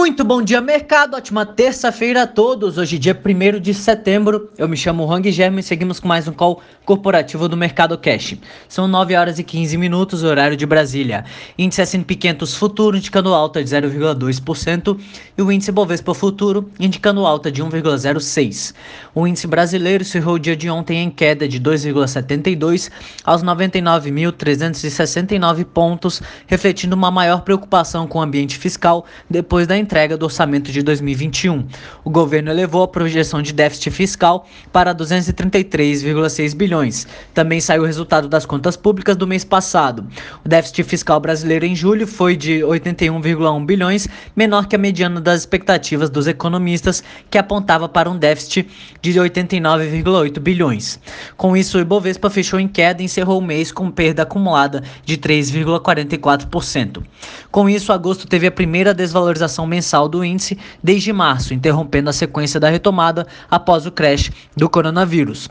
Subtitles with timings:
[0.00, 1.14] Muito bom dia, mercado.
[1.14, 2.78] Ótima terça-feira a todos.
[2.78, 4.48] Hoje, dia 1 de setembro.
[4.56, 8.34] Eu me chamo Hang German e seguimos com mais um call corporativo do Mercado Cash.
[8.66, 11.26] São 9 horas e 15 minutos, horário de Brasília.
[11.58, 14.98] Índice S&P 500 futuro indicando alta de 0,2%
[15.36, 18.72] e o índice Bovespa futuro indicando alta de 1,06.
[19.14, 22.90] O índice brasileiro encerrou o dia de ontem em queda de 2,72
[23.22, 30.24] aos 99.369 pontos, refletindo uma maior preocupação com o ambiente fiscal depois da entrega do
[30.24, 31.66] orçamento de 2021.
[32.04, 37.08] O governo elevou a projeção de déficit fiscal para 233,6 bilhões.
[37.34, 40.06] Também saiu o resultado das contas públicas do mês passado.
[40.44, 45.40] O déficit fiscal brasileiro em julho foi de 81,1 bilhões, menor que a mediana das
[45.40, 48.68] expectativas dos economistas, que apontava para um déficit
[49.02, 51.00] de 89,8 bilhões.
[51.36, 55.18] Com isso, o Ibovespa fechou em queda e encerrou o mês com perda acumulada de
[55.18, 57.02] 3,44%.
[57.50, 62.58] Com isso, agosto teve a primeira desvalorização mensal do índice desde março, interrompendo a sequência
[62.58, 65.48] da retomada após o crash do coronavírus.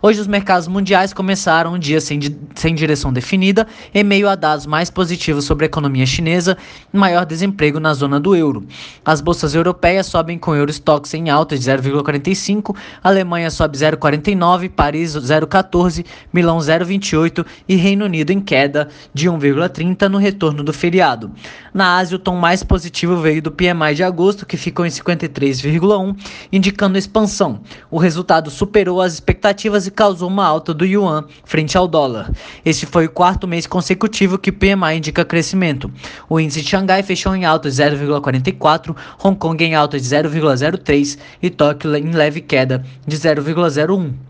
[0.00, 2.18] Hoje, os mercados mundiais começaram um dia sem,
[2.54, 6.56] sem direção definida, em meio a dados mais positivos sobre a economia chinesa
[6.92, 8.66] e maior desemprego na zona do euro.
[9.04, 16.04] As bolsas europeias sobem com Eurostox em alta de 0,45, Alemanha sobe 0,49, Paris 0,14,
[16.32, 21.30] Milão 0,28 e Reino Unido em queda de 1,30 no retorno do feriado.
[21.74, 26.16] Na Ásia, o tom mais positivo veio do PMI de agosto, que ficou em 53,1,
[26.52, 27.60] indicando expansão.
[27.90, 32.30] O resultado superou as expectativas e causou uma alta do yuan frente ao dólar.
[32.64, 35.90] Este foi o quarto mês consecutivo que o PMI indica crescimento.
[36.28, 41.18] O índice de Xangai fechou em alta de 0,44, Hong Kong em alta de 0,03
[41.42, 44.27] e Tóquio em leve queda de 0,01.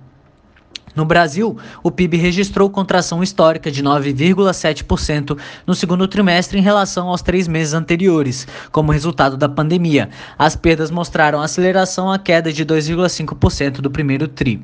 [0.95, 7.23] No Brasil, o PIB registrou contração histórica de 9,7% no segundo trimestre em relação aos
[7.23, 10.09] três meses anteriores, como resultado da pandemia.
[10.39, 14.63] As perdas mostraram aceleração à queda de 2,5% do primeiro TRI.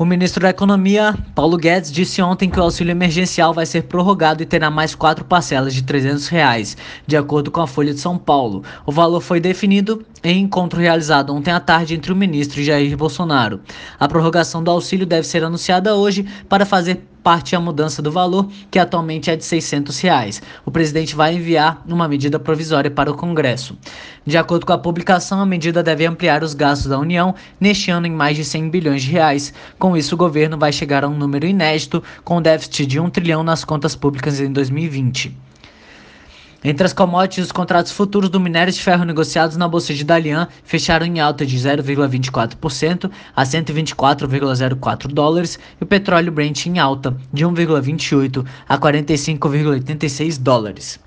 [0.00, 4.42] O ministro da Economia, Paulo Guedes, disse ontem que o auxílio emergencial vai ser prorrogado
[4.42, 6.74] e terá mais quatro parcelas de 300 reais,
[7.06, 8.64] de acordo com a Folha de São Paulo.
[8.86, 12.96] O valor foi definido em encontro realizado ontem à tarde entre o ministro e Jair
[12.96, 13.60] Bolsonaro.
[13.98, 18.48] A prorrogação do auxílio deve ser anunciada hoje para fazer parte a mudança do valor,
[18.70, 20.42] que atualmente é de 600 reais.
[20.64, 23.76] O presidente vai enviar uma medida provisória para o Congresso.
[24.24, 28.06] De acordo com a publicação, a medida deve ampliar os gastos da União neste ano
[28.06, 29.52] em mais de 100 bilhões de reais.
[29.78, 33.42] Com isso, o governo vai chegar a um número inédito, com déficit de 1 trilhão
[33.42, 35.49] nas contas públicas em 2020.
[36.62, 40.46] Entre as commodities, os contratos futuros do minério de ferro negociados na bolsa de Dalian
[40.62, 47.46] fecharam em alta de 0,24% a 124,04 dólares e o petróleo Brent em alta de
[47.46, 51.00] 1,28 a 45,86 dólares.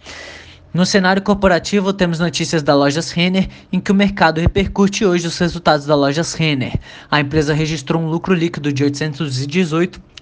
[0.73, 5.37] No cenário corporativo, temos notícias da Lojas Renner, em que o mercado repercute hoje os
[5.37, 6.79] resultados da Lojas Renner.
[7.11, 8.83] A empresa registrou um lucro líquido de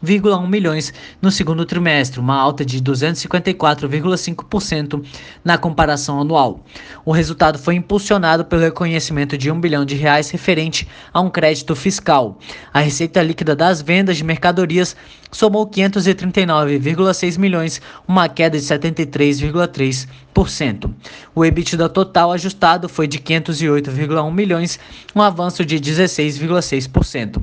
[0.04, 0.92] 818,1 milhões
[1.22, 5.02] no segundo trimestre, uma alta de 254,5%
[5.44, 6.66] na comparação anual.
[7.06, 11.76] O resultado foi impulsionado pelo reconhecimento de 1 bilhão de reais referente a um crédito
[11.76, 12.40] fiscal.
[12.74, 14.96] A receita líquida das vendas de mercadorias
[15.32, 20.92] somou 539,6 milhões, uma queda de 73,3%.
[21.34, 24.80] O EBITDA total ajustado foi de 508,1 milhões,
[25.16, 27.40] um avanço de 16,6%.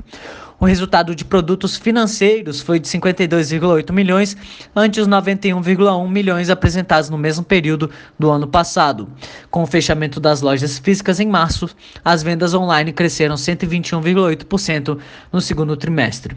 [0.59, 4.35] O resultado de produtos financeiros foi de 52,8 milhões,
[4.75, 7.89] ante os 91,1 milhões apresentados no mesmo período
[8.19, 9.07] do ano passado.
[9.49, 11.69] Com o fechamento das lojas físicas em março,
[12.03, 14.99] as vendas online cresceram 121,8%
[15.31, 16.35] no segundo trimestre.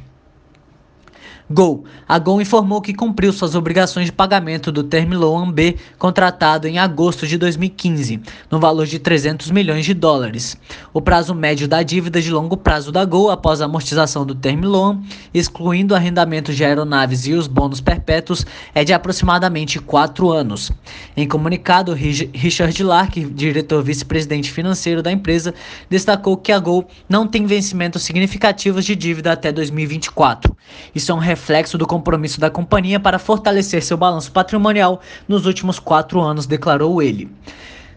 [1.50, 1.84] Gol.
[2.08, 6.78] A Gol informou que cumpriu suas obrigações de pagamento do Term Loan B contratado em
[6.78, 8.20] agosto de 2015,
[8.50, 10.56] no valor de 300 milhões de dólares.
[10.92, 14.64] O prazo médio da dívida de longo prazo da Gol após a amortização do Term
[14.64, 15.00] Loan,
[15.34, 20.70] excluindo arrendamentos de aeronaves e os bônus perpétuos, é de aproximadamente 4 anos.
[21.16, 25.54] Em comunicado, Richard Lark, diretor vice-presidente financeiro da empresa,
[25.90, 30.56] destacou que a Gol não tem vencimentos significativos de dívida até 2024.
[30.94, 35.78] Isso é um reflexo do compromisso da companhia para fortalecer seu balanço patrimonial nos últimos
[35.78, 37.30] quatro anos, declarou ele.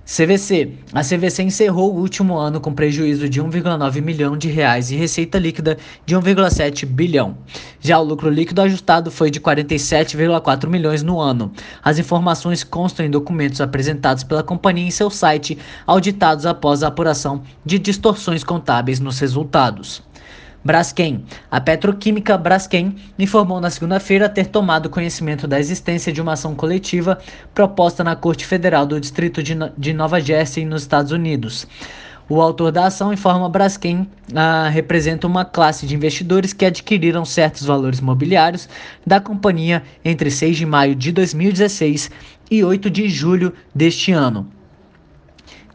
[0.05, 0.71] CVC.
[0.93, 5.37] A CVC encerrou o último ano com prejuízo de 1,9 milhão de reais e receita
[5.37, 7.35] líquida de 1,7 bilhão.
[7.81, 11.51] Já o lucro líquido ajustado foi de 47,4 milhões no ano.
[11.83, 17.41] As informações constam em documentos apresentados pela companhia em seu site, auditados após a apuração
[17.65, 20.03] de distorções contábeis nos resultados.
[20.65, 21.23] Braskem.
[21.51, 27.19] A petroquímica Braskem informou na segunda-feira ter tomado conhecimento da existência de uma ação coletiva
[27.53, 31.67] proposta na Corte Federal do Distrito de Nova Jersey, nos Estados Unidos.
[32.27, 37.63] O autor da ação informa Braskem ah, representa uma classe de investidores que adquiriram certos
[37.63, 38.67] valores mobiliários
[39.05, 42.09] da companhia entre 6 de maio de 2016
[42.49, 44.47] e 8 de julho deste ano.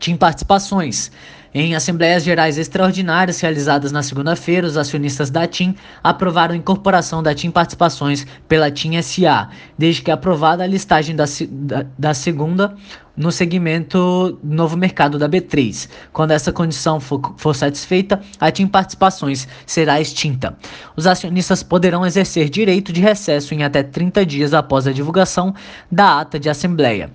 [0.01, 1.13] TIM Participações.
[1.53, 7.35] Em Assembleias Gerais Extraordinárias realizadas na segunda-feira, os acionistas da TIM aprovaram a incorporação da
[7.35, 12.77] TIM Participações pela TIM SA, desde que aprovada a listagem da, da, da segunda
[13.17, 15.89] no segmento novo mercado da B3.
[16.13, 20.57] Quando essa condição for, for, satisfeita, a TIM Participações será extinta.
[20.97, 25.53] Os acionistas poderão exercer direito de recesso em até 30 dias após a divulgação
[25.91, 27.11] da ata de assembleia.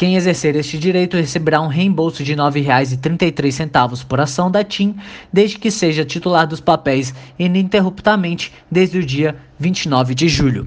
[0.00, 4.96] Quem exercer este direito receberá um reembolso de R$ 9,33 por ação da TIM,
[5.30, 10.66] desde que seja titular dos papéis ininterruptamente desde o dia 29 de julho.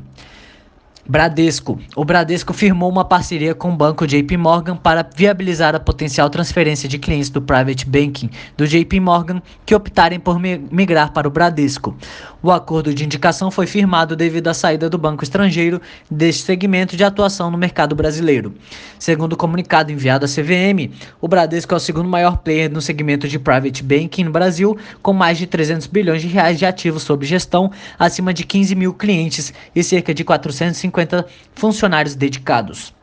[1.06, 1.78] Bradesco.
[1.98, 6.88] O Bradesco firmou uma parceria com o banco JP Morgan para viabilizar a potencial transferência
[6.88, 11.94] de clientes do private banking do JP Morgan que optarem por migrar para o Bradesco.
[12.42, 17.04] O acordo de indicação foi firmado devido à saída do banco estrangeiro deste segmento de
[17.04, 18.54] atuação no mercado brasileiro.
[18.98, 20.90] Segundo o comunicado enviado à CVM,
[21.20, 25.12] o Bradesco é o segundo maior player no segmento de private banking no Brasil, com
[25.12, 27.70] mais de 300 bilhões de reais de ativos sob gestão,
[28.00, 31.26] acima de 15 mil clientes e cerca de 450 150
[31.56, 32.94] funcionários dedicados.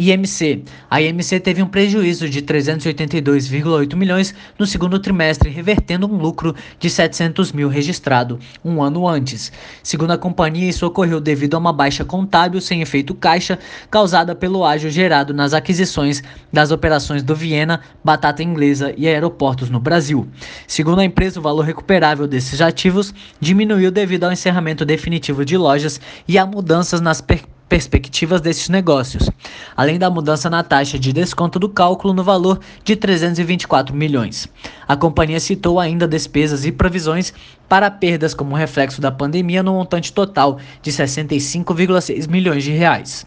[0.00, 0.64] IMC.
[0.88, 6.88] A IMC teve um prejuízo de 382,8 milhões no segundo trimestre, revertendo um lucro de
[6.88, 9.52] 700 mil registrado um ano antes.
[9.82, 13.58] Segundo a companhia, isso ocorreu devido a uma baixa contábil sem efeito caixa
[13.90, 19.78] causada pelo ágio gerado nas aquisições das operações do Viena, Batata Inglesa e aeroportos no
[19.78, 20.26] Brasil.
[20.66, 26.00] Segundo a empresa, o valor recuperável desses ativos diminuiu devido ao encerramento definitivo de lojas
[26.26, 29.30] e a mudanças nas perspectivas perspectivas desses negócios,
[29.76, 34.48] além da mudança na taxa de desconto do cálculo no valor de 324 milhões.
[34.88, 37.32] A companhia citou ainda despesas e provisões
[37.68, 43.24] para perdas como reflexo da pandemia no montante total de 65,6 milhões de reais.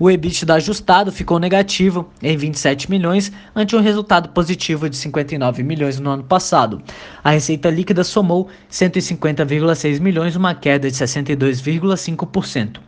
[0.00, 6.00] O EBITDA ajustado ficou negativo em 27 milhões, ante um resultado positivo de 59 milhões
[6.00, 6.82] no ano passado.
[7.22, 12.87] A receita líquida somou 150,6 milhões, uma queda de 62,5%.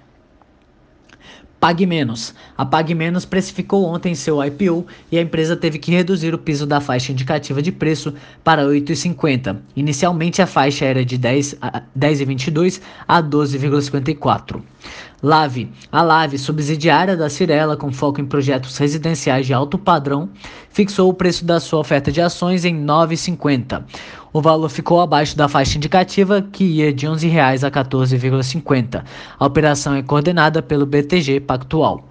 [1.61, 2.35] Pague Menos.
[2.57, 6.67] A Pague Menos precificou ontem seu IPO e a empresa teve que reduzir o piso
[6.67, 9.59] da faixa indicativa de preço para 8,50.
[9.77, 14.63] Inicialmente a faixa era de 10,22 a 12,54.
[15.23, 15.71] Lave.
[15.93, 20.31] A Lave, subsidiária da Cirela com foco em projetos residenciais de alto padrão,
[20.71, 23.85] fixou o preço da sua oferta de ações em R$ 9,50.
[24.33, 29.05] O valor ficou abaixo da faixa indicativa, que ia de R$ 11,00 a R$ 14,50.
[29.39, 32.10] A operação é coordenada pelo BTG Pactual.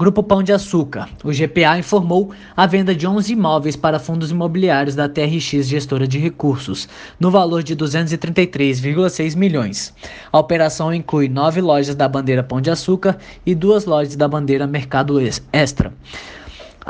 [0.00, 1.10] Grupo Pão de Açúcar.
[1.22, 6.18] O GPA informou a venda de 11 imóveis para fundos imobiliários da TRX Gestora de
[6.18, 6.88] Recursos,
[7.20, 9.92] no valor de 233,6 milhões.
[10.32, 14.66] A operação inclui nove lojas da bandeira Pão de Açúcar e duas lojas da bandeira
[14.66, 15.20] Mercado
[15.52, 15.92] Extra.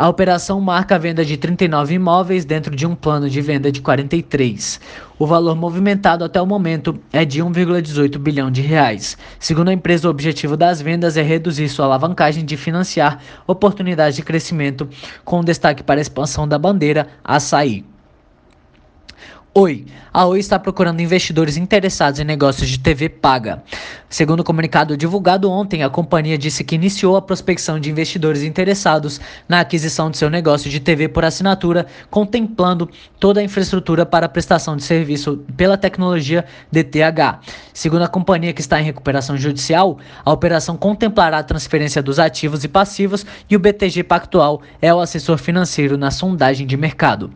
[0.00, 3.82] A operação marca a venda de 39 imóveis dentro de um plano de venda de
[3.82, 4.80] 43.
[5.18, 9.18] O valor movimentado até o momento é de 1,18 bilhão de reais.
[9.38, 14.22] Segundo a empresa, o objetivo das vendas é reduzir sua alavancagem de financiar oportunidades de
[14.22, 14.88] crescimento,
[15.22, 17.84] com destaque para a expansão da bandeira Açaí.
[19.52, 23.64] Oi, a Oi está procurando investidores interessados em negócios de TV paga.
[24.08, 29.20] Segundo o comunicado divulgado ontem, a companhia disse que iniciou a prospecção de investidores interessados
[29.48, 32.88] na aquisição de seu negócio de TV por assinatura, contemplando
[33.18, 37.40] toda a infraestrutura para a prestação de serviço pela tecnologia DTH.
[37.72, 42.62] Segundo a companhia que está em recuperação judicial, a operação contemplará a transferência dos ativos
[42.62, 47.32] e passivos e o BTG Pactual é o assessor financeiro na sondagem de mercado.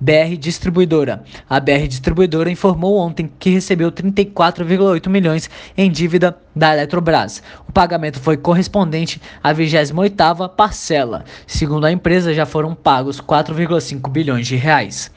[0.00, 1.22] BR Distribuidora.
[1.54, 7.44] A BR Distribuidora informou ontem que recebeu 34,8 milhões em dívida da Eletrobras.
[7.68, 11.24] O pagamento foi correspondente à 28ª parcela.
[11.46, 15.12] Segundo a empresa, já foram pagos 4,5 bilhões de reais.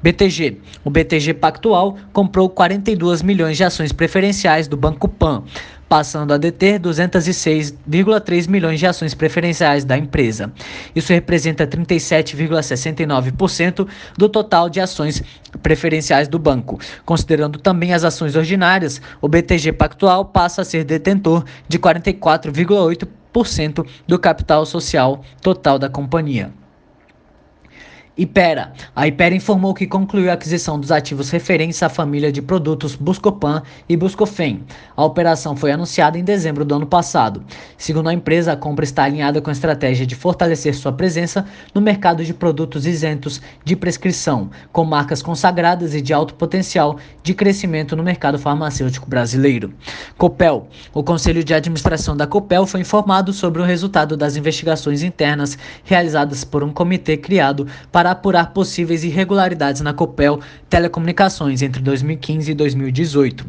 [0.00, 0.58] BTG.
[0.84, 5.42] O BTG Pactual comprou 42 milhões de ações preferenciais do Banco Pan
[5.90, 10.52] passando a deter 206,3 milhões de ações preferenciais da empresa.
[10.94, 15.20] Isso representa 37,69% do total de ações
[15.60, 16.78] preferenciais do banco.
[17.04, 24.16] Considerando também as ações ordinárias, o BTG Pactual passa a ser detentor de 44,8% do
[24.16, 26.59] capital social total da companhia.
[28.20, 28.74] Ipera.
[28.94, 33.62] A Ipera informou que concluiu a aquisição dos ativos referentes à família de produtos Buscopan
[33.88, 34.62] e Buscofem.
[34.94, 37.42] A operação foi anunciada em dezembro do ano passado.
[37.78, 41.80] Segundo a empresa, a compra está alinhada com a estratégia de fortalecer sua presença no
[41.80, 47.96] mercado de produtos isentos de prescrição, com marcas consagradas e de alto potencial de crescimento
[47.96, 49.72] no mercado farmacêutico brasileiro.
[50.18, 50.68] Copel.
[50.92, 56.44] O Conselho de Administração da Copel foi informado sobre o resultado das investigações internas realizadas
[56.44, 62.54] por um comitê criado para para apurar possíveis irregularidades na Copel Telecomunicações entre 2015 e
[62.54, 63.46] 2018.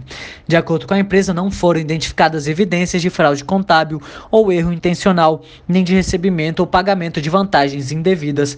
[0.47, 5.43] De acordo com a empresa, não foram identificadas evidências de fraude contábil ou erro intencional,
[5.67, 8.57] nem de recebimento ou pagamento de vantagens indevidas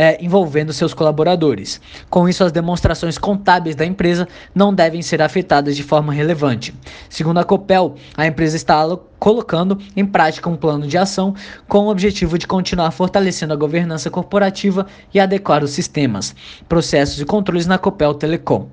[0.00, 1.78] é, envolvendo seus colaboradores.
[2.08, 6.74] Com isso, as demonstrações contábeis da empresa não devem ser afetadas de forma relevante.
[7.10, 8.82] Segundo a Copel, a empresa está
[9.18, 11.34] colocando em prática um plano de ação
[11.68, 16.34] com o objetivo de continuar fortalecendo a governança corporativa e adequar os sistemas,
[16.66, 18.68] processos e controles na Copel Telecom.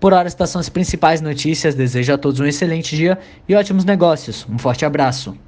[0.00, 1.76] Por hora, estas são as principais notícias.
[1.76, 3.16] Desejo a todos um excelente dia
[3.48, 4.44] e ótimos negócios.
[4.50, 5.38] Um forte abraço.